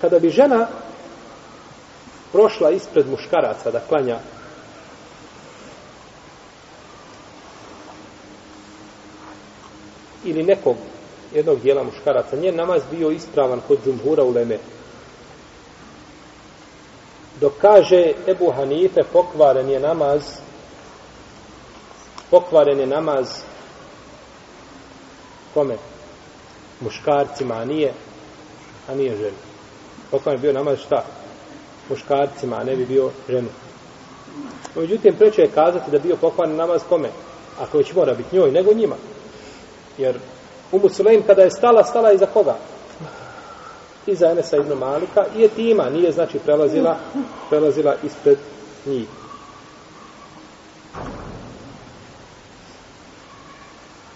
[0.00, 0.66] kada bi žena
[2.32, 4.18] prošla ispred muškaraca da klanja
[10.24, 10.76] ili nekog
[11.34, 14.58] jednog dijela muškaraca, njen namaz bio ispravan kod džumhura u Leme.
[17.40, 20.22] Dok kaže Ebu Hanife, pokvaren je namaz,
[22.30, 23.28] pokvaren je namaz
[25.54, 25.76] kome?
[26.80, 27.92] Muškarcima, a nije,
[28.88, 29.57] a nije žena.
[30.10, 31.04] Pokvaren je bio namaz šta?
[31.88, 33.48] Muškarcima, a ne bi bio ženi.
[34.76, 37.08] Međutim, preče je kazati da bio poklan namaz kome?
[37.60, 38.96] Ako već mora biti njoj, nego njima.
[39.98, 40.18] Jer
[40.72, 42.56] Umu Sulejm kada je stala, stala iza koga?
[44.06, 46.96] Iza Enesa ibn Malika i je tima, nije znači prelazila,
[47.48, 48.38] prelazila ispred
[48.86, 49.08] njih.